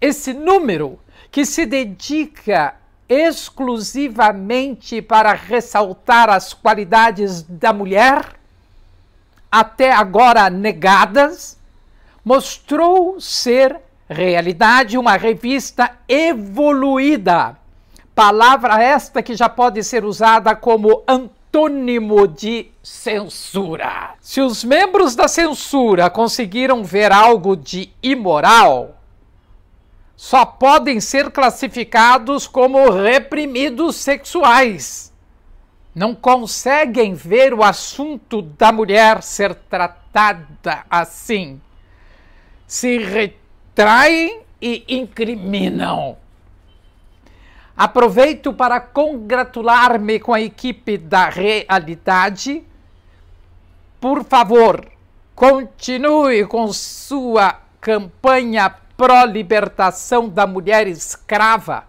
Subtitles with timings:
[0.00, 0.98] Esse número
[1.30, 2.74] que se dedica
[3.08, 8.34] exclusivamente para ressaltar as qualidades da mulher,
[9.50, 11.56] até agora negadas,
[12.24, 17.56] mostrou ser realidade uma revista evoluída.
[18.14, 24.14] Palavra esta que já pode ser usada como antônimo de censura.
[24.20, 28.95] Se os membros da censura conseguiram ver algo de imoral,
[30.16, 35.12] só podem ser classificados como reprimidos sexuais.
[35.94, 41.60] Não conseguem ver o assunto da mulher ser tratada assim.
[42.66, 46.16] Se retraem e incriminam.
[47.76, 52.64] Aproveito para congratular-me com a equipe da realidade.
[54.00, 54.86] Por favor,
[55.34, 61.84] continue com sua campanha pró-libertação da mulher escrava,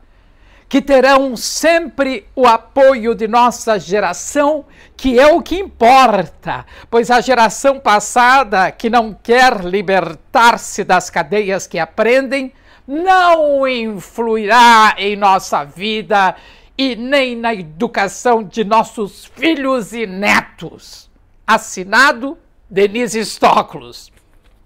[0.69, 4.65] que terão sempre o apoio de nossa geração,
[4.97, 11.65] que é o que importa, pois a geração passada, que não quer libertar-se das cadeias
[11.65, 12.51] que aprendem,
[12.85, 16.35] não influirá em nossa vida
[16.77, 21.09] e nem na educação de nossos filhos e netos.
[21.45, 22.37] Assinado
[22.69, 24.11] Denise Stoklos.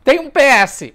[0.03, 0.91] Tem um PS.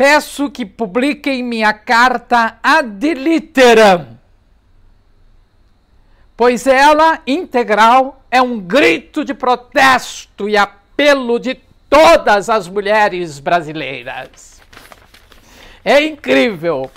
[0.00, 4.18] Peço que publiquem minha carta ad literam,
[6.34, 11.54] pois ela, integral, é um grito de protesto e apelo de
[11.90, 14.62] todas as mulheres brasileiras.
[15.84, 16.90] É incrível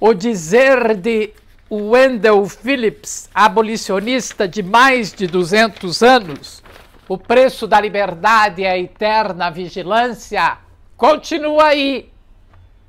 [0.00, 1.32] o dizer de
[1.70, 6.60] Wendell Phillips, abolicionista de mais de 200 anos,
[7.08, 10.58] o preço da liberdade é a eterna vigilância
[10.98, 12.10] Continua aí.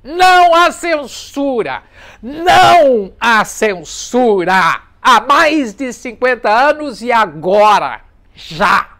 [0.02, 1.84] Não há censura.
[2.20, 4.82] Não há censura.
[5.00, 8.00] Há mais de 50 anos e agora.
[8.34, 8.98] Já.